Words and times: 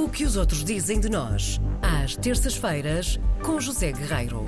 O 0.00 0.08
que 0.08 0.24
os 0.24 0.34
outros 0.34 0.64
dizem 0.64 0.98
de 0.98 1.10
nós, 1.10 1.60
às 1.82 2.16
terças-feiras, 2.16 3.20
com 3.44 3.60
José 3.60 3.92
Guerreiro. 3.92 4.44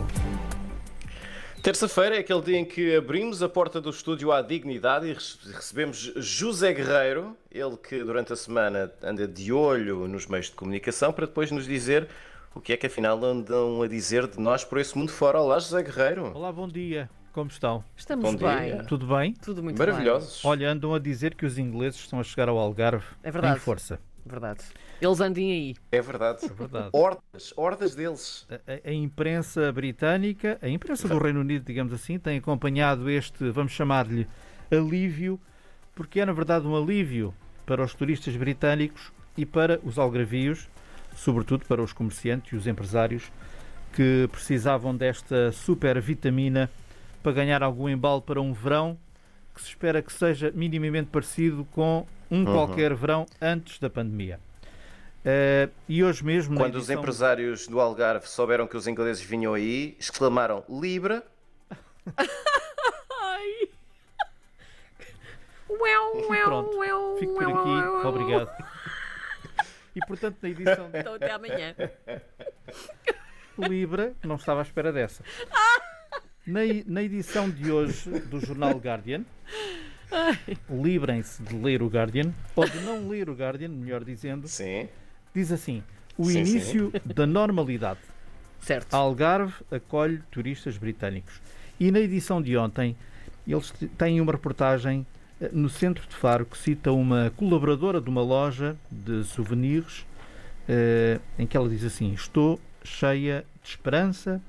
Terça-feira 1.62 2.16
é 2.16 2.20
aquele 2.20 2.40
dia 2.40 2.56
em 2.58 2.64
que 2.64 2.96
abrimos 2.96 3.42
a 3.42 3.48
porta 3.50 3.78
do 3.78 3.90
estúdio 3.90 4.32
à 4.32 4.40
dignidade 4.40 5.06
e 5.08 5.12
recebemos 5.12 6.12
José 6.16 6.72
Guerreiro, 6.72 7.36
ele 7.50 7.76
que 7.76 8.02
durante 8.02 8.32
a 8.32 8.36
semana 8.36 8.90
anda 9.02 9.28
de 9.28 9.52
olho 9.52 10.08
nos 10.08 10.26
meios 10.26 10.46
de 10.46 10.52
comunicação 10.52 11.12
para 11.12 11.26
depois 11.26 11.50
nos 11.50 11.66
dizer 11.66 12.08
o 12.54 12.60
que 12.60 12.72
é 12.72 12.76
que 12.78 12.86
afinal 12.86 13.22
andam 13.22 13.82
a 13.82 13.86
dizer 13.88 14.26
de 14.28 14.40
nós 14.40 14.64
por 14.64 14.78
esse 14.78 14.96
mundo 14.96 15.12
fora. 15.12 15.38
Olá, 15.38 15.58
José 15.58 15.82
Guerreiro. 15.82 16.32
Olá, 16.34 16.50
bom 16.50 16.66
dia. 16.66 17.10
Como 17.32 17.50
estão? 17.50 17.84
Estamos 17.94 18.24
Bom 18.24 18.36
dia. 18.36 18.48
bem. 18.76 18.84
Tudo 18.86 19.06
bem? 19.06 19.34
Tudo 19.34 19.62
muito 19.62 19.78
Maravilhosos. 19.78 20.42
Olha, 20.44 20.70
andam 20.70 20.94
a 20.94 20.98
dizer 20.98 21.34
que 21.34 21.44
os 21.46 21.58
ingleses 21.58 22.00
estão 22.00 22.20
a 22.20 22.22
chegar 22.22 22.48
ao 22.48 22.58
Algarve 22.58 23.04
É 23.22 23.30
verdade. 23.30 23.56
em 23.56 23.60
força. 23.60 23.98
Verdade. 24.24 24.60
Eles 25.00 25.20
andem 25.20 25.50
aí. 25.52 25.74
É 25.90 26.00
verdade. 26.00 26.44
É 26.44 26.48
verdade. 26.48 26.90
Hordas, 26.92 27.52
hordas 27.56 27.94
deles. 27.94 28.46
A, 28.48 28.54
a- 28.72 28.90
a 28.90 28.92
imprensa 28.92 29.72
britânica, 29.72 30.58
a 30.62 30.68
imprensa 30.68 31.08
do 31.08 31.18
Reino 31.18 31.40
Unido, 31.40 31.64
digamos 31.64 31.92
assim, 31.92 32.18
tem 32.18 32.38
acompanhado 32.38 33.10
este, 33.10 33.50
vamos 33.50 33.72
chamar-lhe, 33.72 34.26
alívio, 34.70 35.40
porque 35.94 36.20
é 36.20 36.26
na 36.26 36.32
verdade 36.32 36.66
um 36.66 36.76
alívio 36.76 37.34
para 37.66 37.82
os 37.82 37.94
turistas 37.94 38.36
britânicos 38.36 39.12
e 39.36 39.44
para 39.44 39.80
os 39.84 39.98
algravios, 39.98 40.68
sobretudo 41.16 41.64
para 41.66 41.82
os 41.82 41.92
comerciantes 41.92 42.52
e 42.52 42.56
os 42.56 42.66
empresários 42.66 43.30
que 43.92 44.28
precisavam 44.32 44.96
desta 44.96 45.52
super 45.52 46.00
vitamina 46.00 46.70
para 47.22 47.32
ganhar 47.32 47.62
algum 47.62 47.88
embalo 47.88 48.22
para 48.22 48.40
um 48.40 48.52
verão 48.52 48.96
que 49.54 49.60
se 49.60 49.68
espera 49.68 50.00
que 50.02 50.12
seja 50.12 50.50
minimamente 50.54 51.08
parecido 51.10 51.66
com 51.72 52.06
um 52.30 52.38
Uhum. 52.38 52.44
qualquer 52.52 52.94
verão 52.94 53.26
antes 53.40 53.78
da 53.78 53.90
pandemia. 53.90 54.40
Eh, 55.24 55.68
e 55.88 56.02
hoje 56.02 56.24
mesmo, 56.24 56.56
Quando 56.56 56.74
os 56.76 56.84
edição- 56.88 57.00
empresários 57.02 57.66
do 57.68 57.80
Algarve 57.80 58.26
souberam 58.28 58.66
que 58.66 58.76
os 58.76 58.86
ingleses 58.88 59.22
vinham 59.22 59.54
aí, 59.54 59.94
exclamaram 60.00 60.64
Libra. 60.68 61.22
Ai! 63.20 63.68
Uéu, 65.68 66.28
uéu, 66.28 66.44
Pronto, 66.44 66.76
uéu, 66.78 67.16
Fico 67.18 67.34
por 67.34 67.44
aqui, 67.44 68.06
obrigado. 68.06 68.50
E 69.94 70.00
portanto, 70.06 70.38
na 70.40 70.48
edição 70.48 70.88
Então 70.94 71.12
até 71.14 71.30
amanhã. 71.32 71.74
Libra, 73.58 74.14
não 74.24 74.36
estava 74.36 74.60
à 74.60 74.62
espera 74.62 74.90
dessa. 74.90 75.22
Na, 76.44 76.60
na 76.86 77.02
edição 77.02 77.48
de 77.48 77.70
hoje 77.70 78.10
do 78.28 78.40
jornal 78.40 78.76
Guardian, 78.76 79.24
livrem-se 80.68 81.40
de 81.40 81.54
ler 81.54 81.82
o 81.82 81.86
Guardian, 81.86 82.34
ou 82.56 82.68
de 82.68 82.80
não 82.80 83.08
ler 83.08 83.30
o 83.30 83.32
Guardian, 83.32 83.68
melhor 83.68 84.02
dizendo, 84.02 84.48
Sim. 84.48 84.88
diz 85.32 85.52
assim: 85.52 85.84
o 86.18 86.24
Sim, 86.24 86.40
início 86.40 86.92
da 87.04 87.26
normalidade. 87.26 88.00
Certo. 88.60 88.92
Algarve 88.92 89.54
acolhe 89.70 90.20
turistas 90.32 90.76
britânicos. 90.76 91.40
E 91.78 91.90
na 91.92 92.00
edição 92.00 92.42
de 92.42 92.56
ontem, 92.56 92.96
eles 93.46 93.72
têm 93.96 94.20
uma 94.20 94.32
reportagem 94.32 95.06
eh, 95.40 95.48
no 95.52 95.68
centro 95.68 96.06
de 96.08 96.14
Faro 96.14 96.44
que 96.44 96.58
cita 96.58 96.92
uma 96.92 97.32
colaboradora 97.36 98.00
de 98.00 98.08
uma 98.08 98.22
loja 98.22 98.76
de 98.90 99.24
souvenirs 99.24 100.04
eh, 100.68 101.20
em 101.38 101.46
que 101.46 101.56
ela 101.56 101.68
diz 101.68 101.84
assim: 101.84 102.12
Estou 102.12 102.60
cheia 102.84 103.44
de 103.62 103.70
esperança. 103.70 104.40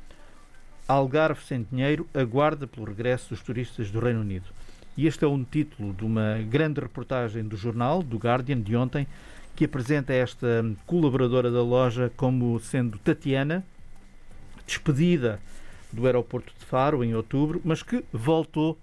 Algarve 0.87 1.45
sem 1.45 1.65
dinheiro 1.71 2.07
aguarda 2.13 2.67
pelo 2.67 2.85
regresso 2.85 3.29
dos 3.29 3.41
turistas 3.41 3.89
do 3.89 3.99
Reino 3.99 4.21
Unido. 4.21 4.45
E 4.95 5.07
este 5.07 5.23
é 5.23 5.27
um 5.27 5.43
título 5.43 5.93
de 5.93 6.03
uma 6.03 6.37
grande 6.49 6.79
reportagem 6.79 7.43
do 7.43 7.57
jornal, 7.57 8.03
do 8.03 8.17
Guardian, 8.17 8.61
de 8.61 8.75
ontem, 8.75 9.07
que 9.55 9.65
apresenta 9.65 10.13
esta 10.13 10.65
colaboradora 10.85 11.49
da 11.49 11.61
loja 11.61 12.11
como 12.15 12.59
sendo 12.59 12.97
Tatiana, 12.99 13.65
despedida 14.67 15.39
do 15.91 16.05
aeroporto 16.05 16.53
de 16.57 16.65
Faro 16.65 17.03
em 17.03 17.15
outubro, 17.15 17.61
mas 17.63 17.81
que 17.81 18.03
voltou 18.11 18.77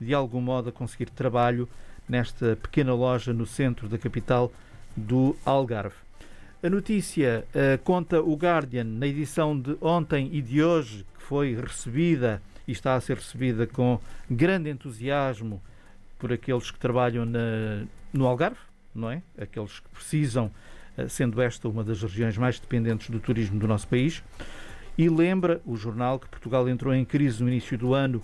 de 0.00 0.12
algum 0.12 0.40
modo 0.40 0.68
a 0.68 0.72
conseguir 0.72 1.10
trabalho 1.10 1.68
nesta 2.08 2.56
pequena 2.56 2.94
loja 2.94 3.32
no 3.32 3.46
centro 3.46 3.88
da 3.88 3.98
capital 3.98 4.52
do 4.96 5.36
Algarve. 5.44 6.03
A 6.64 6.70
notícia 6.70 7.44
eh, 7.54 7.78
conta 7.84 8.22
o 8.22 8.34
Guardian 8.36 8.84
na 8.84 9.06
edição 9.06 9.58
de 9.58 9.76
ontem 9.82 10.30
e 10.32 10.40
de 10.40 10.62
hoje, 10.62 11.04
que 11.18 11.22
foi 11.22 11.54
recebida 11.54 12.40
e 12.66 12.72
está 12.72 12.94
a 12.94 13.00
ser 13.02 13.16
recebida 13.18 13.66
com 13.66 14.00
grande 14.30 14.70
entusiasmo 14.70 15.60
por 16.18 16.32
aqueles 16.32 16.70
que 16.70 16.78
trabalham 16.78 17.26
na- 17.26 17.84
no 18.14 18.26
Algarve, 18.26 18.56
não 18.94 19.10
é? 19.10 19.20
Aqueles 19.38 19.78
que 19.78 19.88
precisam, 19.90 20.50
eh, 20.96 21.06
sendo 21.06 21.42
esta 21.42 21.68
uma 21.68 21.84
das 21.84 22.00
regiões 22.00 22.38
mais 22.38 22.58
dependentes 22.58 23.10
do 23.10 23.20
turismo 23.20 23.58
do 23.58 23.68
nosso 23.68 23.86
país. 23.86 24.22
E 24.96 25.06
lembra 25.10 25.60
o 25.66 25.76
jornal 25.76 26.18
que 26.18 26.28
Portugal 26.28 26.66
entrou 26.66 26.94
em 26.94 27.04
crise 27.04 27.42
no 27.42 27.48
início 27.50 27.76
do 27.76 27.92
ano 27.92 28.22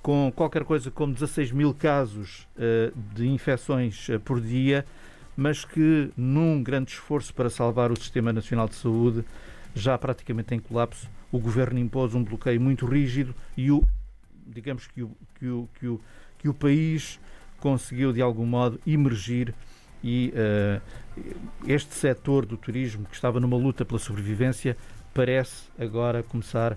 com 0.00 0.32
qualquer 0.34 0.62
coisa 0.64 0.88
como 0.88 1.12
16 1.14 1.50
mil 1.50 1.74
casos 1.74 2.46
eh, 2.56 2.92
de 3.12 3.26
infecções 3.26 4.06
por 4.24 4.40
dia, 4.40 4.86
mas 5.36 5.64
que 5.64 6.10
num 6.16 6.62
grande 6.62 6.92
esforço 6.92 7.34
para 7.34 7.50
salvar 7.50 7.90
o 7.90 7.96
Sistema 7.96 8.32
Nacional 8.32 8.68
de 8.68 8.74
Saúde, 8.74 9.24
já 9.74 9.96
praticamente 9.96 10.54
em 10.54 10.58
colapso, 10.58 11.08
o 11.30 11.38
governo 11.38 11.78
impôs 11.78 12.14
um 12.14 12.22
bloqueio 12.22 12.60
muito 12.60 12.84
rígido 12.84 13.34
e 13.56 13.70
o, 13.70 13.82
digamos 14.46 14.86
que 14.86 15.02
o, 15.02 15.10
que 15.38 15.46
o, 15.46 15.68
que 15.78 15.86
o, 15.86 16.00
que 16.38 16.48
o 16.48 16.54
país 16.54 17.18
conseguiu 17.58 18.12
de 18.12 18.20
algum 18.20 18.44
modo 18.44 18.78
emergir 18.86 19.54
e 20.04 20.32
eh, 20.34 20.80
este 21.66 21.94
setor 21.94 22.44
do 22.44 22.56
turismo 22.56 23.06
que 23.06 23.14
estava 23.14 23.38
numa 23.38 23.56
luta 23.56 23.84
pela 23.84 24.00
sobrevivência 24.00 24.76
parece 25.14 25.68
agora 25.78 26.22
começar 26.22 26.76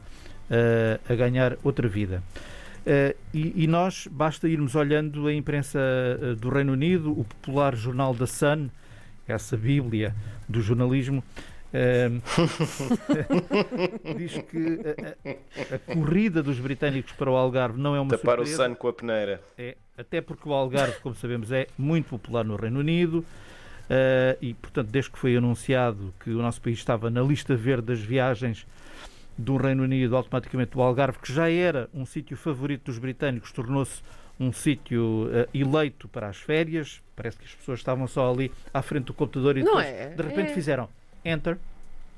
eh, 0.50 1.00
a 1.10 1.16
ganhar 1.16 1.58
outra 1.64 1.88
vida. 1.88 2.24
Eh, 2.86 3.16
e, 3.34 3.64
e 3.64 3.68
nós, 3.68 4.08
basta 4.12 4.48
irmos 4.48 4.76
olhando 4.76 5.26
a 5.28 5.34
imprensa 5.34 5.80
eh, 5.80 6.36
do 6.36 6.50
Reino 6.50 6.74
Unido, 6.74 7.12
o 7.12 7.24
popular 7.24 7.76
jornal 7.76 8.14
da 8.14 8.28
Sun, 8.28 8.70
essa 9.28 9.58
bíblia 9.58 10.14
do 10.48 10.62
jornalismo, 10.62 11.24
eh, 11.74 12.12
diz 14.18 14.34
que 14.50 14.80
a, 15.72 15.76
a- 15.76 15.94
corrida 15.96 16.44
dos 16.44 16.60
britânicos 16.60 17.12
para 17.14 17.30
o 17.32 17.36
Algarve 17.36 17.80
não 17.80 17.96
é 17.96 18.00
uma 18.00 18.12
Tapar 18.12 18.36
o 18.40 18.46
surpresa. 18.46 18.58
sano 18.64 18.76
com 18.76 18.88
a 18.88 18.94
peneira. 18.94 19.42
É, 19.58 19.76
até 19.98 20.22
porque 20.22 20.48
o 20.48 20.54
Algarve, 20.54 21.00
como 21.02 21.16
sabemos, 21.16 21.52
é 21.52 21.68
muito 21.78 22.10
popular 22.10 22.44
no 22.46 22.56
Reino 22.56 22.80
Unido 22.80 23.26
eh, 23.90 24.38
e, 24.42 24.54
portanto, 24.54 24.90
desde 24.90 25.12
que 25.12 25.18
foi 25.20 25.36
anunciado 25.36 26.14
que 26.20 26.30
o 26.30 26.38
nosso 26.42 26.62
país 26.62 26.78
estava 26.78 27.10
na 27.10 27.22
lista 27.22 27.56
verde 27.56 27.88
das 27.88 28.00
viagens 28.00 28.66
do 29.38 29.58
Reino 29.58 29.84
Unido, 29.84 30.16
automaticamente 30.16 30.78
o 30.78 30.82
Algarve, 30.82 31.20
que 31.20 31.32
já 31.34 31.50
era 31.50 31.90
um 31.94 32.06
sítio 32.06 32.38
favorito 32.38 32.86
dos 32.86 32.98
britânicos, 32.98 33.52
tornou-se 33.52 34.02
um 34.40 34.52
sítio 34.52 35.30
eh, 35.34 35.48
eleito 35.54 36.08
para 36.08 36.28
as 36.28 36.38
férias. 36.38 37.02
Parece 37.16 37.38
que 37.38 37.46
as 37.46 37.54
pessoas 37.54 37.80
estavam 37.80 38.08
só 38.08 38.32
ali 38.32 38.52
à 38.74 38.82
frente 38.82 39.06
do 39.06 39.14
computador 39.14 39.58
e 39.58 39.64
Não 39.64 39.68
depois, 39.78 39.86
é? 39.88 40.10
de 40.16 40.22
repente, 40.24 40.52
É. 40.52 40.54
fizeram 40.54 40.90
Enter. 41.24 41.58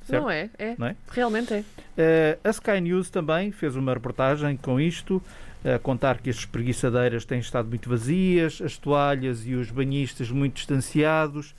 Certo? 0.06 0.24
Não 0.24 0.30
é? 0.30 0.50
É. 0.58 0.76
Não 0.78 0.88
é? 0.88 0.96
Realmente 1.12 1.54
é. 1.54 1.64
Eh, 1.98 2.38
a 2.44 2.50
Sky 2.50 2.80
News 2.82 3.10
também 3.10 3.52
fez 3.52 3.76
uma 3.76 3.94
reportagem 3.94 4.56
com 4.58 4.80
isto, 4.80 5.22
a 5.66 5.78
contar 5.80 6.20
que 6.20 6.30
as 6.30 6.38
espreguiçadeiras 6.38 7.26
têm 7.26 7.40
estado 7.40 7.68
muito 7.68 7.90
vazias, 7.90 8.62
as 8.64 8.78
toalhas 8.78 9.46
e 9.46 9.54
os 9.54 9.70
banhistas 9.70 10.32
muito 10.32 10.56
distanciados. 10.56 11.54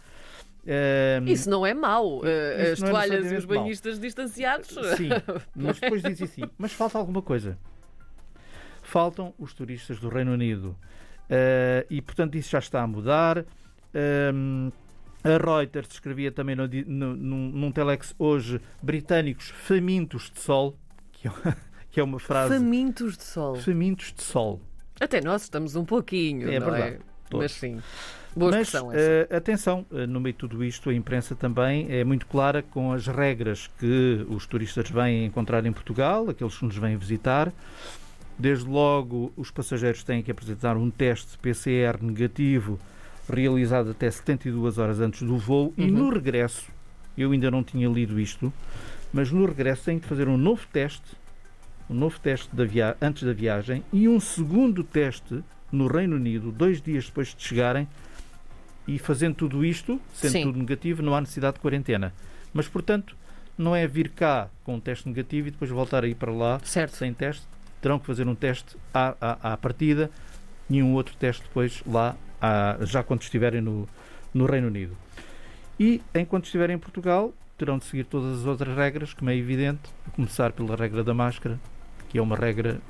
Eh, 0.71 1.23
Isso 1.25 1.49
não 1.49 1.65
é 1.65 1.73
mau. 1.73 2.19
Uh, 2.19 2.25
Isso 2.75 2.83
As 2.85 2.91
é 2.91 2.91
toalhas 2.91 3.33
e 3.33 3.37
os 3.37 3.45
banhistas 3.47 3.99
distanciados. 3.99 4.69
Sim, 4.99 5.09
mas 5.57 5.79
depois 5.81 6.03
diz 6.03 6.21
assim: 6.21 6.43
mas 6.59 6.73
falta 6.73 6.99
alguma 6.99 7.23
coisa. 7.23 7.59
Faltam 8.83 9.33
os 9.39 9.55
turistas 9.55 9.99
do 9.99 10.09
Reino 10.09 10.33
Unido. 10.33 10.77
Eh, 11.29 11.87
e, 11.91 12.01
portanto, 12.03 12.37
isso 12.37 12.51
já 12.51 12.59
está 12.59 12.83
a 12.83 12.87
mudar. 12.87 13.45
Ehm, 13.95 14.71
a 15.25 15.37
Reuters 15.39 15.89
escrevia 15.91 16.31
também 16.31 16.55
no, 16.55 16.67
no, 16.67 17.17
num, 17.17 17.49
num 17.51 17.73
telex 17.73 18.15
hoje: 18.19 18.61
britânicos 18.83 19.49
famintos 19.51 20.31
de 20.31 20.39
sol, 20.41 20.77
que 21.13 21.29
é, 21.29 21.31
que 21.91 22.01
é 22.01 22.03
uma 22.05 22.19
frase. 22.19 22.55
Famintos 22.55 23.17
de 23.17 23.25
sol. 23.25 23.57
Famintos 23.57 24.13
de 24.13 24.23
sol. 24.23 24.61
Até 25.01 25.21
nós 25.21 25.43
estamos 25.43 25.77
um 25.77 25.85
pouquinho, 25.85 26.51
É 26.51 26.59
não 26.59 26.71
verdade. 26.71 26.97
é? 26.97 27.08
Todos. 27.29 27.45
Mas 27.45 27.53
sim. 27.53 27.81
Boa 28.37 28.53
Mas 28.53 28.73
eh, 28.75 29.29
atenção, 29.35 29.85
eh, 29.93 30.07
no 30.07 30.21
meio 30.21 30.33
de 30.33 30.39
tudo 30.39 30.63
isto, 30.63 30.91
a 30.91 30.95
imprensa 30.95 31.35
também 31.35 31.87
é 31.91 32.05
muito 32.05 32.27
clara 32.27 32.63
com 32.63 32.93
as 32.93 33.07
regras 33.07 33.69
que 33.79 34.25
os 34.29 34.47
turistas 34.47 34.89
vêm 34.91 35.25
encontrar 35.25 35.65
em 35.67 35.73
Portugal, 35.73 36.29
aqueles 36.31 36.57
que 36.57 36.65
nos 36.65 36.77
vêm 36.77 36.97
visitar. 36.97 37.53
Desde 38.39 38.69
logo, 38.69 39.33
os 39.37 39.51
passageiros 39.51 40.05
têm 40.05 40.23
que 40.23 40.31
apresentar 40.31 40.77
um 40.77 40.91
teste 40.91 41.37
PCR 41.39 41.99
negativo 42.01 42.79
realizado 43.29 43.91
até 43.91 44.11
72 44.11 44.79
horas 44.79 45.01
antes 45.01 45.23
do 45.23 45.37
voo 45.37 45.75
e 45.77 45.83
Uhum. 45.83 45.91
no 45.91 46.11
regresso, 46.11 46.67
eu 47.17 47.33
ainda 47.33 47.51
não 47.51 47.65
tinha 47.65 47.89
lido 47.89 48.21
isto, 48.21 48.53
mas 49.13 49.33
no 49.33 49.45
regresso 49.45 49.85
têm 49.87 49.99
que 49.99 50.07
fazer 50.07 50.29
um 50.29 50.37
novo 50.37 50.67
teste, 50.73 51.17
um 51.91 51.95
novo 51.95 52.21
teste 52.21 52.49
da 52.55 52.65
antes 53.01 53.23
da 53.25 53.33
viagem 53.33 53.83
e 53.93 54.09
um 54.09 54.21
segundo 54.21 54.85
teste 54.85 55.43
no 55.71 55.87
Reino 55.87 56.17
Unido, 56.17 56.51
dois 56.51 56.81
dias 56.81 57.07
depois 57.07 57.35
de 57.35 57.43
chegarem, 57.43 57.87
E 58.87 58.99
fazendo 58.99 59.35
tudo 59.35 59.63
isto, 59.67 60.01
sendo 60.15 60.33
Sim. 60.33 60.43
tudo 60.45 60.59
negativo, 60.59 61.03
não 61.03 61.15
há 61.15 61.21
necessidade 61.21 61.57
de 61.57 61.61
quarentena. 61.61 62.11
Mas, 62.55 62.67
portanto, 62.67 63.15
não 63.59 63.77
é 63.77 63.87
vir 63.87 64.09
cá 64.09 64.49
com 64.65 64.77
um 64.77 64.81
teste 64.81 65.07
negativo 65.07 65.49
e 65.49 65.51
depois 65.51 65.71
voltar 65.71 66.05
a 66.05 66.09
ir 66.09 66.15
para 66.15 66.33
lá 66.33 66.59
Certo. 66.65 66.97
sem 66.97 67.13
teste. 67.13 67.43
Terão 67.83 67.99
que 67.99 68.07
fazer 68.07 68.27
um 68.27 68.35
teste 68.35 68.77
à, 68.95 69.15
à, 69.21 69.53
à 69.53 69.57
partida, 69.59 70.11
nenhum 70.71 70.95
outro 70.95 71.15
teste 71.19 71.43
depois 71.43 71.83
lá, 71.87 72.17
à- 72.41 72.79
já 72.87 73.03
quando 73.03 73.21
estiverem 73.21 73.61
no, 73.61 73.87
no 74.33 74.47
Reino 74.47 74.69
Unido. 74.69 74.97
E 75.79 76.01
enquanto 76.15 76.47
estiverem 76.47 76.77
em 76.77 76.79
Portugal, 76.79 77.35
terão 77.59 77.77
de 77.77 77.85
seguir 77.85 78.05
todas 78.05 78.41
as 78.41 78.47
outras 78.47 78.75
regras, 78.75 79.13
como 79.13 79.29
é 79.29 79.37
evidente, 79.37 79.83
a 80.07 80.11
começar 80.13 80.51
pela 80.53 80.75
regra 80.75 81.05
da 81.05 81.13
máscara, 81.13 81.61
que 82.09 82.17
é 82.17 82.23
uma 82.23 82.37
regra, 82.37 82.81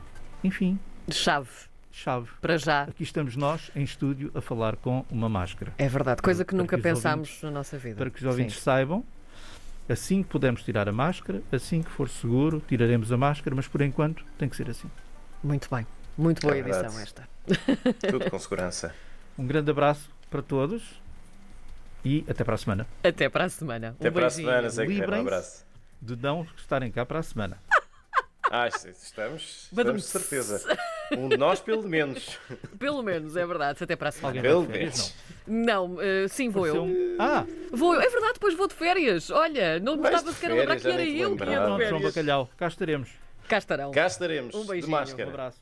enfim, 0.45 0.79
Chave, 1.11 1.49
chave. 1.91 2.29
para 2.41 2.57
já. 2.57 2.83
Aqui 2.83 3.03
estamos 3.03 3.37
nós, 3.37 3.71
em 3.75 3.83
estúdio, 3.83 4.31
a 4.35 4.41
falar 4.41 4.77
com 4.77 5.05
uma 5.11 5.29
máscara. 5.29 5.73
É 5.79 5.89
verdade, 5.89 6.23
coisa 6.23 6.45
que 6.45 6.51
Para 6.51 6.59
nunca 6.59 6.77
que 6.77 6.81
os 6.81 6.83
pensámos 6.83 7.29
ouvintes- 7.29 7.43
na 7.43 7.51
nossa 7.51 7.79
vida. 7.79 7.97
Para 7.97 8.11
que 8.11 8.19
os 8.19 8.25
ouvintes 8.25 8.57
Sim. 8.57 8.63
saibam, 8.63 9.05
assim 9.89 10.23
que 10.23 10.29
pudermos 10.29 10.63
tirar 10.63 10.89
a 10.89 10.93
máscara, 10.93 11.43
assim 11.53 11.83
que 11.83 11.91
for 11.91 12.09
seguro, 12.09 12.63
tiraremos 12.69 13.11
a 13.13 13.17
máscara, 13.17 13.55
mas 13.57 13.67
por 13.67 13.81
enquanto 13.83 14.25
tem 14.39 14.49
que 14.49 14.57
ser 14.57 14.69
assim. 14.71 14.91
Muito 15.43 15.69
bem. 15.75 15.87
Muito 16.17 16.43
boa 16.43 16.55
É 16.57 16.59
edição 16.61 16.91
verdade. 16.91 17.03
esta. 17.03 17.29
Tudo 18.11 18.31
com 18.31 18.39
segurança. 18.39 18.95
Um 19.39 19.47
grande 19.47 19.71
abraço 19.71 20.11
para 20.29 20.43
todos 20.43 21.01
e 22.05 22.25
até 22.29 22.43
para 22.45 22.55
a 22.55 22.59
semana. 22.59 22.87
Até 23.05 23.29
para 23.29 23.45
a 23.45 23.49
semana. 23.49 23.95
Até 23.99 24.09
um 24.09 24.13
para 24.13 24.27
a 24.27 24.29
beijinho. 24.29 24.49
semana, 24.49 24.69
Zé 24.69 24.85
Guerreiro. 24.87 25.13
Um 25.17 25.21
abraço. 25.21 25.65
De 26.03 26.17
não 26.17 26.47
estarem 26.57 26.91
cá 26.91 27.07
para 27.07 27.21
a 27.21 27.23
semana. 27.23 27.59
Ah, 28.51 28.67
estamos, 28.69 29.69
estamos 29.71 30.03
de 30.03 30.09
certeza. 30.09 30.63
Um 31.17 31.29
de 31.29 31.37
nós, 31.37 31.61
pelo 31.61 31.83
menos. 31.89 32.39
Pelo 32.79 33.03
menos, 33.03 33.37
é 33.37 33.47
verdade. 33.47 33.83
Até 33.83 33.97
para 33.97 34.09
a 34.11 34.13
semana. 34.13 34.41
Pelo 34.43 34.67
de 34.67 34.73
menos. 34.73 35.15
Não. 35.47 35.89
Não, 35.89 36.03
eh, 36.03 36.29
sim, 36.29 36.51
vou 36.51 36.67
eu. 36.67 36.87
Ah, 37.19 37.47
Vou 37.73 37.95
eu. 37.95 38.01
É 38.03 38.09
verdade, 38.11 38.35
depois 38.35 38.55
vou 38.55 38.69
de 38.69 38.75
férias. 38.75 39.31
Olha, 39.31 39.81
não 39.81 39.97
me 39.97 40.03
Vais 40.03 40.17
estava 40.17 40.31
de 40.31 40.35
sequer 40.39 40.51
a 40.51 40.55
lembrar 40.55 40.79
férias, 40.79 40.83
que 40.83 40.89
era 40.89 41.03
te 41.05 41.09
eu 41.09 41.15
que 41.15 41.19
ia 41.19 41.25
de 41.25 41.31
lembrava. 41.31 41.67
pronto, 41.67 41.69
João 41.89 42.01
férias. 42.01 42.15
Bacalhau. 42.15 42.51
Cá 42.59 42.67
estaremos. 42.69 43.09
Cá 43.49 43.57
estarão. 43.59 43.91
Cá 43.93 44.07
estaremos. 44.07 44.55
Um 44.55 44.61
de 44.63 44.69
beijinho. 44.69 44.89
Um 44.89 44.91
máscara. 45.01 45.29
abraço. 45.31 45.57